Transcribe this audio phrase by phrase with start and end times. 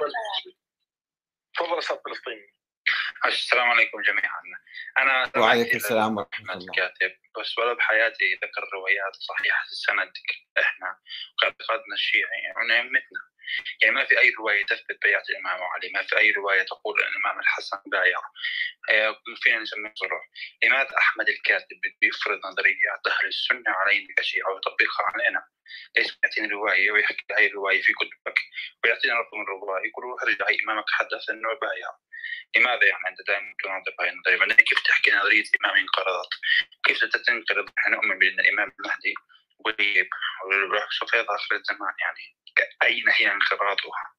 [0.00, 0.58] يعني
[1.54, 2.52] تفضل أستاذ فلسطيني.
[3.26, 4.42] السلام عليكم جميعا.
[4.98, 6.64] أنا وعليكم السلام ورحمة الله.
[6.64, 10.12] الكاتب بس ولا بحياتي ذكر روايات صحيحة السند
[10.58, 11.00] إحنا.
[11.42, 13.31] واعتقادنا الشيعي ونعمتنا.
[13.82, 17.08] يعني ما في أي رواية تثبت بيعة الإمام علي، ما في أي رواية تقول أن
[17.08, 18.18] الإمام الحسن بايع
[18.90, 20.22] آه، فينا نسميه صروح،
[20.64, 25.42] لماذا أحمد الكاتب بيفرض نظريات أهل السنة علينا كشيعه ويطبقها علينا؟
[25.96, 28.38] ليش يعطيني رواية ويحكي هاي الروايه في كتبك
[28.84, 31.88] ويعطينا رقم الرواية يقول روح ارجع هي إمامك حدث أنه بايع
[32.56, 36.32] لماذا يعني أنت دائما تناظر هاي النظرية؟ كيف تحكي نظرية الامام انقرضت؟
[36.84, 39.14] كيف تنقرض نحن نؤمن بأن الإمام المهدي
[41.02, 42.36] يظهر آخر الزمان يعني
[42.82, 44.14] أين هي انقراضها؟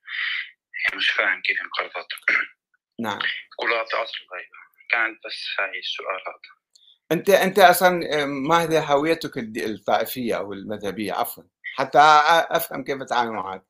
[0.83, 2.07] يعني مش فاهم كيف انقرضت
[2.99, 3.19] نعم.
[3.57, 6.41] قولات عصر الغيبه كانت بس هاي السؤالات.
[7.11, 11.43] أنت أنت أصلا ما هي هويتك الطائفية أو المذهبية؟ عفوا.
[11.75, 11.99] حتى
[12.49, 13.63] أفهم كيف تتعامل معك.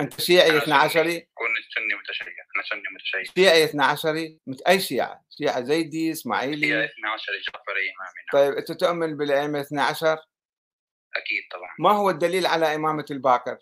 [0.00, 2.26] أنت شيعي 12 كنت سني متشيع.
[2.26, 3.34] أنا سني متشيع.
[3.36, 6.66] شيعي 12 أي شيعة؟ شيعة زيدي إسماعيلي.
[6.66, 8.22] شيعي 12 جعفري إمامي.
[8.32, 8.32] نعم.
[8.32, 10.18] طيب أنت تؤمن بالأئمة 12
[11.16, 11.74] أكيد طبعا.
[11.78, 13.58] ما هو الدليل على إمامة الباقر؟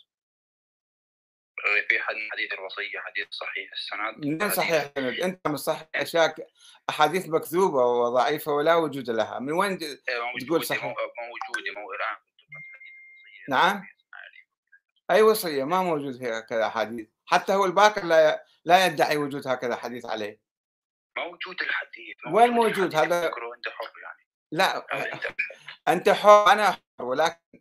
[1.89, 3.73] في حديث الوصيه حديث صحيح.
[3.73, 6.35] السند من صحيح السند أنت مصحح أشياء
[6.91, 9.39] أحاديث مكذوبة وضعيفة ولا وجود لها.
[9.39, 12.17] من وين إيه، تقول صحيح؟ موجودة مو الآن
[13.49, 13.83] نعم.
[15.11, 17.09] أي وصية؟ ما موجود هكذا أحاديث.
[17.27, 20.41] حتى هو الباقر لا لا يدعي وجود هكذا حديث عليه.
[21.19, 24.06] موجود الحديث موجود وين موجود؟ هذا حر يعني
[24.53, 24.87] لا
[25.89, 27.61] أنت حر أنا حر ولكن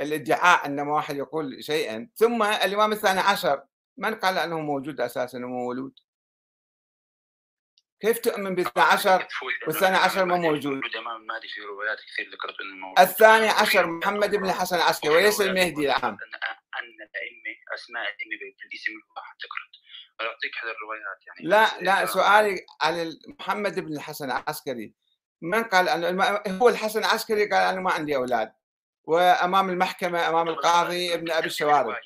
[0.00, 2.10] الادعاء أن واحد يقول شيئا.
[2.14, 3.62] ثم الإمام الثاني عشر
[3.96, 5.98] من قال أنه موجود أساسا ومولود
[8.00, 9.28] كيف تؤمن بالاثنى عشر؟
[9.66, 10.84] والثاني عشر ما موجود.
[10.84, 12.98] الامام المهدي في روايات كثير ذكرت إنه موجود.
[13.00, 16.16] الثاني عشر محمد بن الحسن العسكري وليس المهدي العام.
[16.78, 19.74] أن الأئمة أسماء الأئمة بالاسم الواحد ذكرت.
[20.20, 24.94] أعطيك احد الروايات يعني لا لا سؤالي على محمد بن الحسن العسكري.
[25.42, 28.52] من قال انه هو الحسن العسكري قال أنا ما عندي أولاد.
[29.04, 31.96] وأمام المحكمة أمام القاضي ابن أبي الشوارب.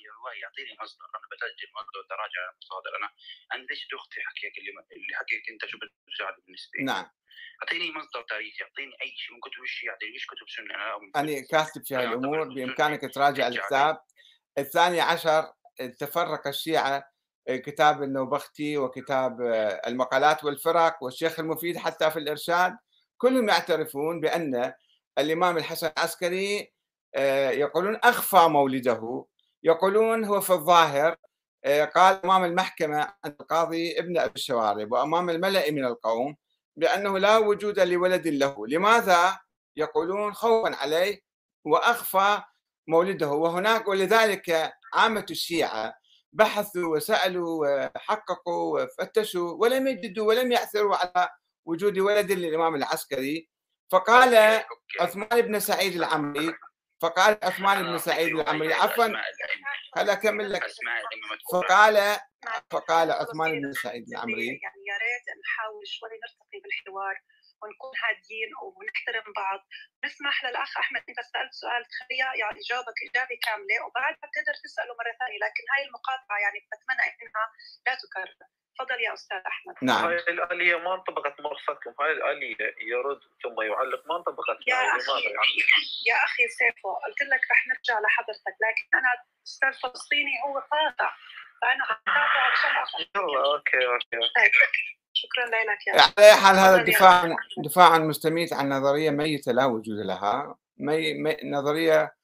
[0.43, 2.91] يعطيني مصدر أنا بسجل مصدر وتراجع المصادر
[3.53, 7.10] أنا ليش أختي حكيك اللي اللي حكيك أنت شو بترجع بالنسبة لي؟ نعم.
[7.62, 9.34] أعطيني مصدر تاريخي يعطيني أي شيء.
[9.34, 14.00] من كتب الشيعة مش كتب سنة؟ أنا أنا كاتب في هالامور بإمكانك تراجع الكتاب
[14.59, 15.53] الثاني عشر
[15.98, 17.12] تفرق الشيعة
[17.48, 19.41] كتاب النوبختي وكتاب
[19.87, 22.76] المقالات والفرق والشيخ المفيد حتى في الإرشاد.
[23.22, 24.72] كلهم يعترفون بأن
[25.19, 26.72] الإمام الحسن العسكري
[27.15, 29.25] آه، يقولون أخفى مولده
[29.62, 31.16] يقولون هو في الظاهر
[31.65, 36.37] آه، قال أمام المحكمة عند القاضي ابن أبي الشوارب وأمام الملأ من القوم
[36.77, 38.66] بأنه لا وجود لولد له.
[38.69, 39.39] لماذا؟
[39.77, 41.21] يقولون خوفا عليه
[41.65, 42.43] وأخفى
[42.89, 43.28] مولده.
[43.31, 45.94] وهناك ولذلك عامة الشيعة
[46.33, 47.66] بحثوا وسألوا
[47.97, 51.28] وحققوا وفتشوا ولم يجدوا ولم يعثروا على
[51.65, 53.49] وجود ولد للإمام العسكري.
[53.91, 54.62] فقال
[55.00, 56.55] عثمان بن سعيد العمري
[57.00, 59.06] فقال عثمان بن سعيد العمري عفوا.
[59.97, 60.67] هل أكمل لك؟
[61.53, 62.17] فقال
[62.71, 64.47] فقال عثمان بن سعيد العمري.
[64.47, 67.15] يعني يا ريت نحاول شوي نرتقي بالحوار.
[67.62, 69.61] ونكون هاديين ونحترم بعض.
[70.05, 75.12] نسمح للأخ أحمد انت سألت سؤال تخليه يعني جاوبك إجابة كاملة وبعدها بتقدر تسأله مرة
[75.21, 77.47] ثانية لكن هاي المقاطعة يعني بتمنى إنها
[77.87, 78.49] لا تكرر.
[78.78, 79.75] تفضل يا أستاذ أحمد.
[79.83, 80.05] نعم.
[80.05, 84.06] هاي الآلية ما انطبقت مرصدكم هاي الآلية يرد ثم يعلق.
[84.06, 85.28] ما انطبقت يا أخي
[86.09, 89.11] يا أخي سيفو قلت لك رح نرجع لحضرتك لكن أنا
[89.47, 91.17] أستاذ فلسطيني هو قاطع
[91.62, 94.19] فأنا حقاطع عشان يلا أوكي أوكي.
[94.37, 94.51] طيب.
[95.22, 99.99] شكرا لك يا على أي حال هذا دفاع دفاع مستميت عن نظرية ميتة لا وجود
[99.99, 100.55] لها.
[100.78, 101.15] مي...
[101.15, 101.37] مي...
[101.44, 102.15] نظرية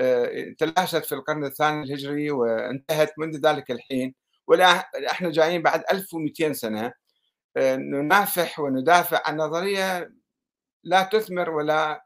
[0.00, 4.14] آه، تلاشت في القرن الثاني الهجري وانتهت منذ ذلك الحين.
[4.46, 4.66] ولا
[5.10, 6.92] إحنا جايين بعد 1200 سنة.
[7.56, 10.12] آه، ننافح وندافع عن نظرية
[10.84, 12.04] لا تثمر ولا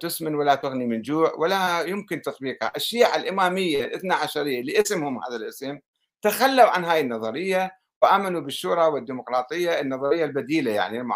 [0.00, 2.72] تسمن ولا تغني من جوع ولا يمكن تطبيقها.
[2.76, 5.78] الشيعة الإمامية الاثنى عشرية لاسمهم هذا الاسم
[6.22, 7.79] تخلوا عن هاي النظرية.
[8.02, 11.08] وآمنوا بالشورى والديمقراطية النظرية البديلة يعني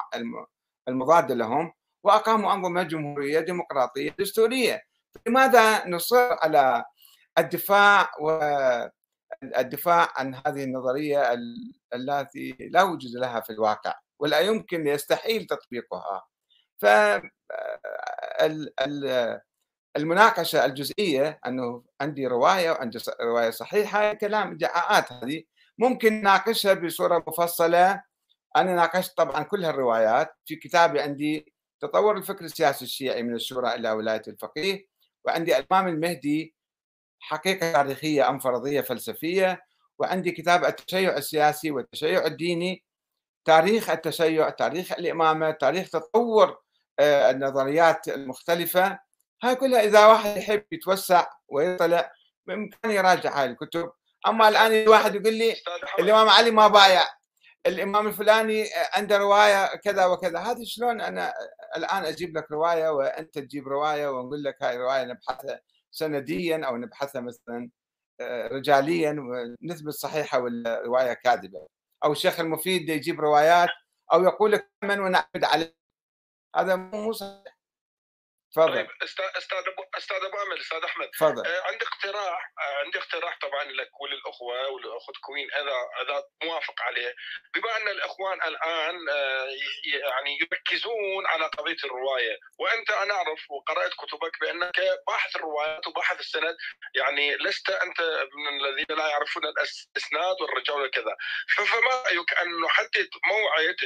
[0.88, 1.72] المضادة لهم
[2.04, 4.82] وأقاموا أنظمة جمهورية ديمقراطية دستورية.
[5.26, 6.84] لماذا نصر على
[7.38, 8.30] الدفاع و
[9.42, 11.32] الدفاع عن هذه النظرية
[11.94, 16.26] التي لا وجود لها في الواقع ولا يمكن يستحيل تطبيقها؟
[16.78, 16.86] ف
[19.96, 25.42] المناقشة الجزئية أنه عندي رواية وعندي رواية صحيحة كلام ادعاءات هذه
[25.78, 28.02] ممكن نناقشها بصورة مفصلة.
[28.56, 30.36] أنا ناقشت طبعا كل هالروايات.
[30.44, 34.86] في كتابي عندي تطور الفكر السياسي الشيعي من الشورى إلى ولاية الفقيه
[35.24, 36.54] وعندي الإمام المهدي
[37.20, 39.64] حقيقة تاريخية أم فرضية فلسفية
[39.98, 42.84] وعندي كتاب التشيع السياسي والتشيع الديني
[43.44, 46.58] تاريخ التشيع تاريخ الإمامة تاريخ تطور
[46.98, 48.98] آه، النظريات المختلفة.
[49.42, 52.12] هاي كلها إذا واحد يحب يتوسع ويطلع
[52.46, 53.92] بإمكانه يراجع هاي الكتب.
[54.26, 55.54] أما الآن الواحد يقول لي
[55.98, 57.02] الإمام علي ما بايع
[57.66, 61.34] الإمام الفلاني عنده رواية كذا وكذا هذه شلون أنا
[61.76, 65.60] الآن أجيب لك رواية وأنت تجيب رواية ونقول لك هاي روايه نبحثها
[65.90, 67.70] سنديا أو نبحثها مثلا
[68.20, 69.16] آه، رجاليا
[69.62, 71.66] ونثبت صحيحه ولا روايه كاذبة.
[72.04, 73.68] أو الشيخ المفيد يجيب روايات
[74.12, 75.76] أو يقول لك من ونعتمد عليه.
[76.56, 77.53] هذا مو صحيح.
[78.54, 79.24] تفضل طيب أستاذ
[79.96, 81.10] أستاذ أبو امل أستاذ أحمد.
[81.10, 81.46] تفضل.
[81.46, 87.14] آه عندي اقتراح آه عندي اقتراح طبعا لك وللأخوة والاخت كوين اذا اذا موافق عليه.
[87.54, 89.48] بما أن الإخوان الآن آه
[89.94, 96.56] يعني يركزون على قضية الرواية وأنت أنا أعرف وقرأت كتبك بأنك باحث الروايات وباحث السند
[96.94, 98.00] يعني لست أنت
[98.34, 101.16] من الذين لا يعرفون الأسناد والرجال وكذا.
[101.56, 103.76] فما رأيك أن نحدد موعد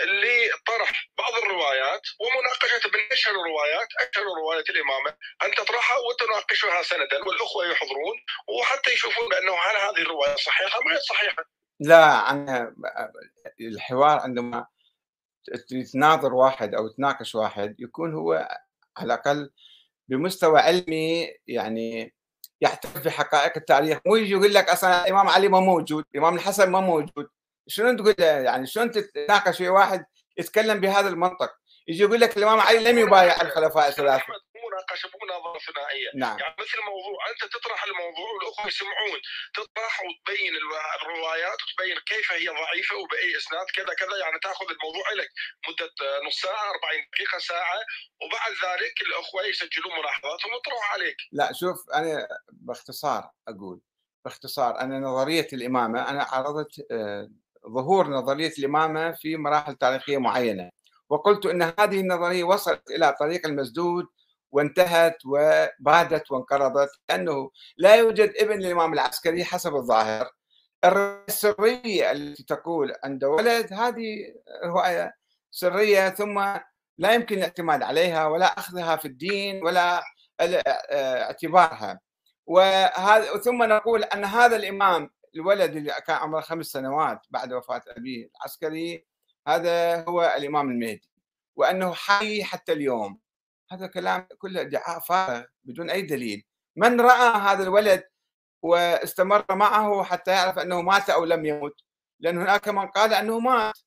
[0.00, 3.88] لطرح بعض الروايات ومناقشة بالنشر الروايات؟
[4.18, 5.10] تذكروا روايه الإمامة
[5.44, 8.16] أن تطرحها وتناقشها سندا والأخوة يحضرون
[8.48, 11.44] وحتى يشوفون بأنه هل هذه الرواية صحيحة ما هي صحيحة.
[11.80, 12.74] لا أنا
[13.60, 14.66] الحوار عندما
[15.92, 18.48] تناظر واحد أو تناقش واحد يكون هو
[18.96, 19.50] على الأقل
[20.08, 22.14] بمستوى علمي يعني
[22.60, 23.98] يعترف بحقائق التاريخ.
[24.06, 27.28] مو يجي يقول لك أصلا الإمام علي ما موجود الإمام الحسن ما موجود.
[27.66, 30.04] شلون تقول يعني شلون تتناقش في واحد
[30.38, 31.50] يتكلم بهذا المنطق؟
[31.88, 34.24] يجي يقول لك الإمام علي لم يبايع الخلفاء الثلاثة.
[34.68, 36.38] مناقشه مو مناظره ثنائيه نعم.
[36.38, 39.20] يعني مثل موضوع أنت تطرح الموضوع والأخوة يسمعون.
[39.54, 40.52] تطرح وتبين
[41.02, 45.28] الروايات وتبين كيف هي ضعيفة وبأي إسناد كذا كذا يعني تأخذ الموضوع لك
[45.68, 45.90] مدة
[46.26, 47.80] نص ساعة 40 دقيقة ساعة.
[48.22, 51.16] وبعد ذلك الأخوة يسجلون ملاحظاتهم ويطرحوا عليك.
[51.32, 53.80] لا شوف أنا باختصار أقول.
[54.24, 57.28] باختصار أنا نظرية الإمامة أنا عرضت آه،
[57.68, 60.70] ظهور نظرية الإمامة في مراحل تاريخية معينة.
[61.10, 64.06] وقلت إن هذه النظرية وصلت إلى طريق المسدود
[64.50, 70.30] وانتهت وبادت وانقرضت لأنه لا يوجد ابن للإمام العسكري حسب الظاهر.
[70.84, 74.34] السرية التي تقول عند ولد هذه
[74.64, 75.14] روايه
[75.50, 76.38] سرية ثم
[76.98, 80.02] لا يمكن الاعتماد عليها ولا أخذها في الدين ولا
[80.92, 82.00] اعتبارها.
[82.46, 88.28] وهذا ثم نقول أن هذا الإمام الولد اللي كان عمره خمس سنوات بعد وفاة أبيه
[88.36, 89.06] العسكري
[89.48, 91.10] هذا هو الإمام المهدي
[91.56, 93.20] وأنه حي حتى اليوم.
[93.70, 96.44] هذا كلام كله ادعاء فارغ بدون أي دليل.
[96.76, 98.04] من رأى هذا الولد
[98.62, 101.74] واستمر معه حتى يعرف أنه مات أو لم يمت؟
[102.20, 103.78] لأن هناك من قال أنه مات.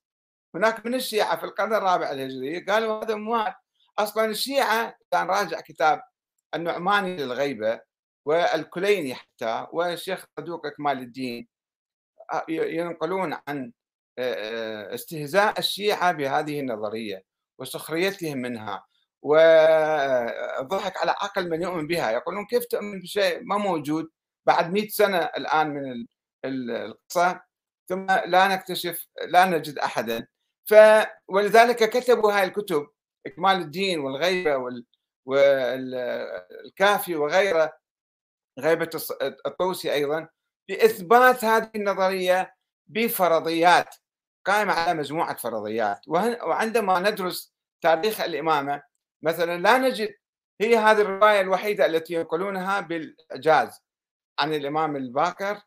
[0.56, 3.56] هناك من الشيعة في القرن الرابع الهجري قالوا هذا مات.
[4.00, 6.02] أصلا الشيعة كان راجع كتاب
[6.56, 7.81] النعماني للغيبة
[8.25, 11.48] والكليني حتى والشيخ صدوق كمال الدين
[12.50, 13.72] ينقلون عن
[14.19, 17.24] استهزاء الشيعة بهذه النظرية
[17.60, 18.86] وسخريتهم منها
[19.22, 22.12] والضحك على عقل من يؤمن بها.
[22.12, 24.10] يقولون كيف تؤمن بشيء ما موجود
[24.46, 26.06] بعد مئة سنة الآن من
[26.46, 27.42] القصة
[27.90, 30.28] ثم لا نكتشف لا نجد أحدا.
[30.66, 30.74] ف
[31.28, 32.88] ولذلك كتبوا هاي الكتب
[33.25, 34.86] إكمال الدين والغيبة وال...
[35.25, 37.74] والكافي وغيره
[38.60, 38.90] غيبة
[39.46, 40.28] الطوسي أيضا
[40.69, 42.56] لإثبات هذه النظرية
[42.88, 43.96] بفرضيات.
[44.45, 46.07] قائمة على مجموعة فرضيات.
[46.07, 48.83] وعندما ندرس تاريخ الإمامة
[49.21, 50.15] مثلا لا نجد
[50.62, 53.81] هي هذه الرواية الوحيدة التي ينقلونها بالإعجاز
[54.39, 55.62] عن الإمام الباكر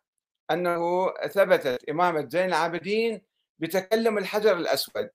[0.50, 3.22] أنه ثبتت إمامة زين العابدين
[3.58, 5.10] بتكلم الحجر الأسود.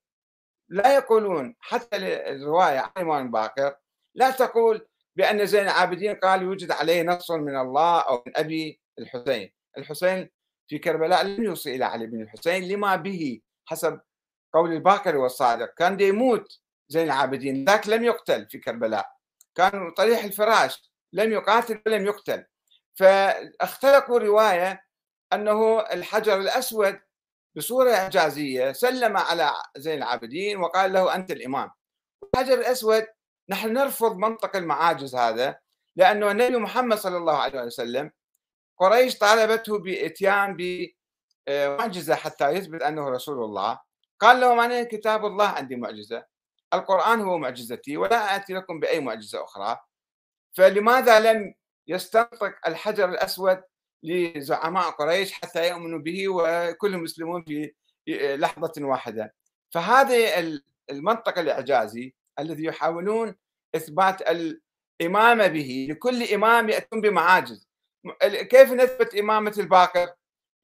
[0.69, 1.97] لا يقولون حتى
[2.31, 3.75] الرواية عن الإمام الباكر
[4.15, 9.53] لا تقول بأن زين العابدين قال يوجد عليه نص من الله أو من أبي الحسين.
[9.77, 10.29] الحسين
[10.67, 14.01] في كربلاء لم يوصي إلى علي بن الحسين لما به حسب
[14.53, 15.73] قول الباكر والصادق.
[15.73, 16.59] كان يموت
[16.89, 19.09] زين العابدين ذاك لم يقتل في كربلاء.
[19.55, 22.45] كان طريح الفراش لم يقاتل ولم يقتل.
[22.95, 24.85] فاختلقوا رواية
[25.33, 26.99] أنه الحجر الأسود
[27.55, 31.71] بصورة إعجازية سلم على زين العابدين وقال له أنت الإمام.
[32.23, 33.07] الحجر الأسود
[33.49, 35.59] نحن نرفض منطق المعاجز هذا
[35.95, 38.11] لأنه النبي محمد صلى الله عليه وسلم
[38.77, 40.55] قريش طالبته بإتيان
[41.50, 43.79] معجزة حتى يثبت أنه رسول الله.
[44.19, 46.25] قال لهم أنا كتاب الله؟ عندي معجزة.
[46.74, 49.77] القرآن هو معجزتي ولا آتي لكم بأي معجزة أخرى.
[50.58, 51.53] فلماذا لم
[51.88, 53.62] يستنطق الحجر الأسود
[54.03, 57.74] لزعماء قريش حتى يؤمنوا به وكلهم يسلمون في
[58.38, 59.36] لحظة واحدة؟
[59.74, 60.39] فهذا
[60.89, 63.36] المنطق الإعجازي الذي يحاولون
[63.75, 64.22] إثبات
[65.01, 67.67] الإمامة به لكل إمام يأتون بمعاجز.
[68.24, 70.13] كيف نثبت إمامة الباقر؟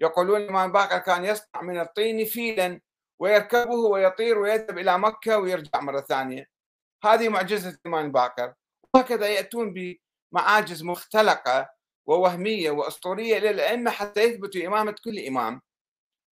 [0.01, 2.81] يقولون الإمام باقر كان يصنع من الطين فيلا
[3.19, 6.49] ويركبه ويطير ويذهب إلى مكة ويرجع مرة ثانية.
[7.03, 8.53] هذه معجزة الإمام باقر.
[8.93, 11.69] وهكذا يأتون بمعاجز مختلقة
[12.05, 15.61] ووهمية وأسطورية إلى الأئمة حتى يثبتوا إمامة كل إمام.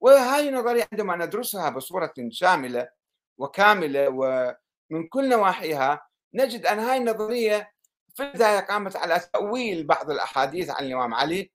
[0.02, 2.90] وهذه النظرية عندما ندرسها بصورة شاملة
[3.38, 7.72] وكاملة ومن كل نواحيها نجد أن هذه النظرية
[8.16, 11.52] في البداية قامت على تأويل بعض الأحاديث عن الإمام علي.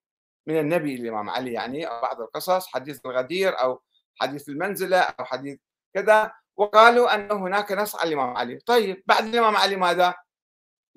[0.49, 3.83] من النبي الإمام علي يعني أو بعض القصص حديث الغدير أو
[4.21, 5.59] حديث المنزلة أو حديث
[5.95, 8.59] كذا وقالوا أن هناك نص على الإمام علي.
[8.67, 10.15] طيب بعد الإمام علي ماذا؟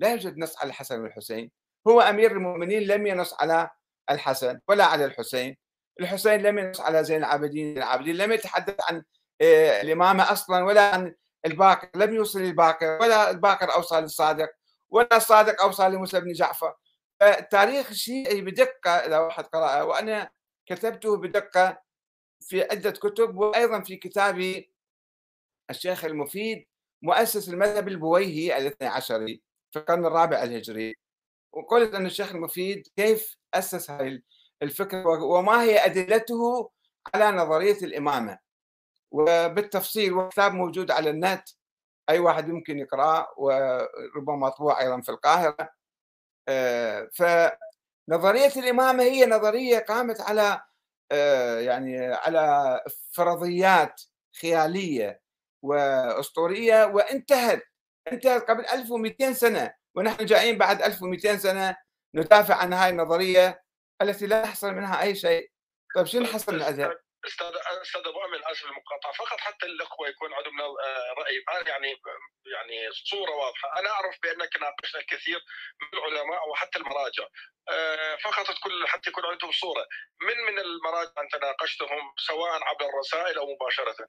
[0.00, 1.50] لا يوجد نص على الحسن والحسين.
[1.88, 3.70] هو أمير المؤمنين لم ينص على
[4.10, 5.56] الحسن ولا على الحسين.
[6.00, 9.02] الحسين لم ينص على زين العابدين العابدين لم يتحدث عن
[9.40, 11.14] آه، الإمامة أصلا ولا عن
[11.46, 14.50] الباقر لم يوصل للباقر ولا الباقر أوصى للصادق
[14.90, 16.74] ولا الصادق أوصى لموسى بن جعفر.
[17.22, 20.30] فالتاريخ الشيعي بدقة إذا واحد قرأه وأنا
[20.66, 21.82] كتبته بدقة
[22.40, 24.72] في عدة كتب وأيضا في كتابي
[25.70, 26.66] الشيخ المفيد
[27.02, 30.94] مؤسس المذهب البويهي الاثني عشري في القرن الرابع الهجري.
[31.52, 34.22] وقلت أن الشيخ المفيد كيف أسس هذه
[34.62, 36.70] الفكرة وما هي أدلته
[37.14, 38.38] على نظرية الإمامة.
[39.10, 41.48] وبالتفصيل وكتاب موجود على النت
[42.10, 45.81] أي واحد يمكن يقرأه وربما مطبوع أيضا في القاهرة.
[47.14, 50.60] فنظرية الإمامة هي نظرية قامت على
[51.12, 52.80] آه، يعني على
[53.12, 54.02] فرضيات
[54.40, 55.20] خيالية
[55.62, 57.62] وأسطورية وانتهت
[58.12, 61.76] انتهت قبل 1200 سنة ونحن جايين بعد 1200 سنة
[62.14, 63.62] ندافع عن هاي النظرية
[64.02, 65.50] التي لا يحصل منها أي شيء
[65.96, 66.94] طيب شنو حصل عندها؟
[67.26, 69.12] أستاذ ابو امل أسف المقاطعة.
[69.12, 71.44] فقط حتى الأخوة يكون عندهم آه، رأي.
[71.68, 71.88] يعني
[72.54, 73.80] يعني صورة واضحة.
[73.80, 75.40] أنا أعرف بأنك ناقشت الكثير
[75.82, 77.26] من العلماء وحتى المراجع.
[77.70, 79.86] آه، فقط تكون حتى يكون عندهم صورة.
[80.22, 84.08] من من المراجع أنت ناقشتهم سواء عبر الرسائل أو مباشرة؟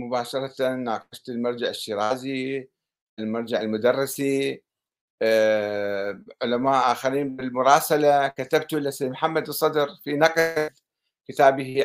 [0.00, 2.68] مباشرة ناقشت المرجع الشيرازي
[3.18, 4.62] المرجع المدرسي
[5.22, 8.28] آه، علماء آخرين بالمراسلة.
[8.28, 10.70] كتبت لسيد محمد الصدر في نقد
[11.28, 11.84] كتابه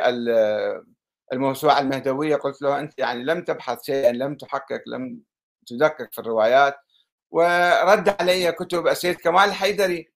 [1.33, 2.35] الموسوعة المهدوية.
[2.35, 5.21] قلت له أنت يعني لم تبحث شيئا لم تحقق لم
[5.67, 6.75] تدقق في الروايات.
[7.31, 10.09] ورد علي كتب السيد كمال الحيدري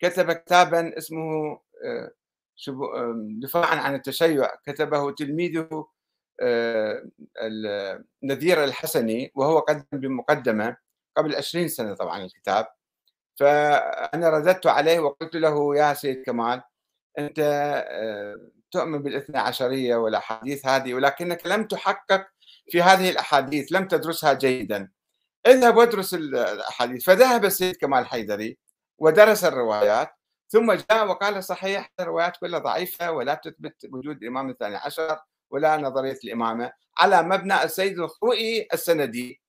[0.00, 2.10] كتب كتابا اسمه آه،
[3.42, 4.48] دفاعا عن التشيع.
[4.66, 5.88] كتبه تلميذه
[6.40, 7.04] آه،
[8.22, 10.76] النذير الحسني وهو قدم بمقدمة
[11.16, 12.66] قبل 20 سنة طبعا الكتاب.
[13.40, 16.62] فأنا رددت عليه وقلت له يا سيد كمال
[17.18, 18.36] أنت آه،
[18.70, 22.26] تؤمن بالاثنى عشرية والأحاديث هذه ولكنك لم تحقق
[22.70, 24.90] في هذه الأحاديث لم تدرسها جيدا.
[25.46, 27.04] اذهب وادرس الأحاديث.
[27.04, 28.58] فذهب السيد كمال الحيدري
[28.98, 30.10] ودرس الروايات
[30.48, 35.18] ثم جاء وقال صحيح الروايات كلها ضعيفة ولا تثبت وجود الإمام الثاني عشر
[35.50, 39.40] ولا نظرية الإمامة على مبنى السيد الخوئي السندي.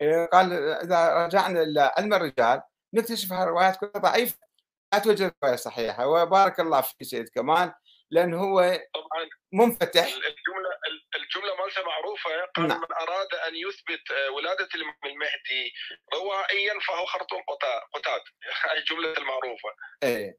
[0.00, 2.62] إيه، قال إذا رجعنا إلى علم الرجال
[2.94, 4.45] نكتشف الروايات كلها ضعيفة لا
[4.94, 7.74] توجد رواية صحيحة وبارك الله في سيد كمال
[8.10, 8.60] لأنه هو
[8.94, 9.28] طبعا.
[9.52, 10.04] منفتح.
[10.04, 10.76] الجملة
[11.16, 12.78] الجملة مالته معروفة قال نعم.
[12.80, 15.72] من أراد أن يثبت آه، ولادة المهدي
[16.14, 17.42] روائيا فهو خرطوم
[17.94, 18.20] قتاد.
[18.64, 19.68] هاي الجملة المعروفة.
[20.02, 20.38] إيه.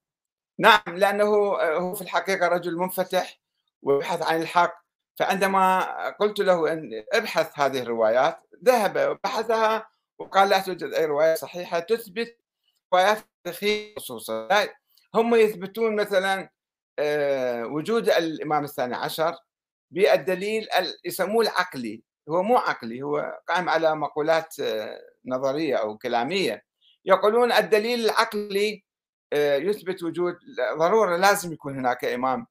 [0.60, 3.40] نعم لأنه آه، هو في الحقيقة رجل منفتح
[3.82, 4.88] ويبحث عن الحق
[5.20, 9.90] فعندما قلت له إن ابحث هذه الروايات ذهب وبحثها
[10.20, 12.38] وقال لا توجد أي رواية صحيحة تثبت
[12.94, 13.18] روايات
[13.52, 14.68] تاريخيه خصوصا.
[15.16, 16.50] هم يثبتون مثلا
[17.00, 19.36] آه، وجود الإمام الثاني عشر
[19.92, 20.68] بالدليل
[21.06, 22.04] يسموه العقلي.
[22.30, 26.64] هو مو عقلي هو قائم على مقولات آه، نظرية أو كلامية.
[27.06, 28.84] يقولون الدليل العقلي
[29.34, 30.36] آه، يثبت وجود
[30.78, 32.48] ضرورة لازم يكون هناك إمام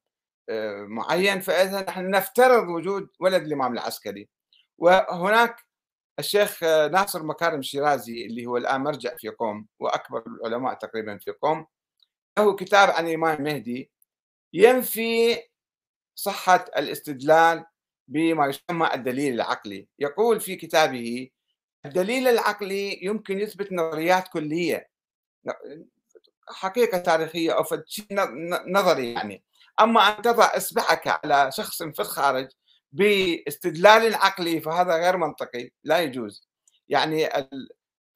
[0.87, 4.29] معين فإذا نحن نفترض وجود ولد الإمام العسكري.
[4.77, 5.55] وهناك
[6.19, 11.65] الشيخ ناصر مكارم الشيرازي اللي هو الآن مرجع في قوم وأكبر العلماء تقريبا في قوم
[12.37, 13.91] له كتاب عن الإمام المهدي
[14.53, 15.37] ينفي
[16.15, 17.65] صحة الاستدلال
[18.07, 19.87] بما يسمى الدليل العقلي.
[19.99, 21.29] يقول في كتابه
[21.85, 24.89] الدليل العقلي يمكن يثبت نظريات كلية
[26.49, 28.07] حقيقة تاريخية أو شيء
[28.67, 29.43] نظري يعني.
[29.79, 32.47] أما أن تضع إصبعك على شخص في الخارج
[32.91, 36.49] باستدلال عقلي فهذا غير منطقي لا يجوز.
[36.89, 37.29] يعني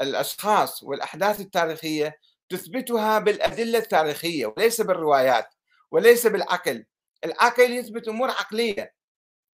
[0.01, 5.55] الأشخاص والأحداث التاريخية تثبتها بالأدلة التاريخية وليس بالروايات
[5.91, 6.85] وليس بالعقل.
[7.25, 8.93] العقل يثبت أمور عقلية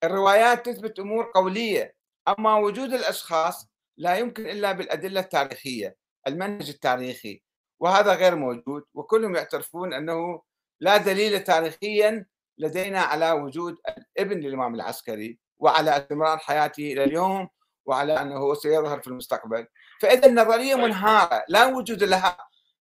[0.04, 1.94] الروايات تثبت أمور قولية.
[2.28, 5.96] أما وجود الأشخاص لا يمكن إلا بالأدلة التاريخية
[6.26, 7.42] المنهج التاريخي
[7.80, 10.42] وهذا غير موجود وكلهم يعترفون أنه
[10.80, 12.26] لا دليل تاريخيا
[12.58, 17.48] لدينا على وجود الابن للإمام العسكري وعلى استمرار حياته إلى اليوم
[17.86, 19.66] وعلى أنه سيظهر في المستقبل.
[20.00, 20.84] فإذا النظرية طيب.
[20.84, 22.38] منهارة لا وجود لها.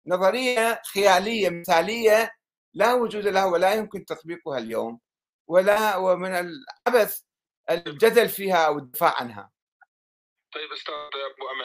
[0.07, 2.31] نظرية خيالية مثالية
[2.75, 5.01] لا وجود لها ولا يمكن تطبيقها اليوم
[5.47, 7.21] ولا ومن العبث
[7.71, 9.51] الجدل فيها أو الدفاع عنها.
[10.55, 11.61] طيب أستاذ أبو أمل.